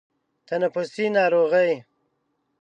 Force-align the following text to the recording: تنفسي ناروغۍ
تنفسي 0.47 1.05
ناروغۍ 1.15 1.71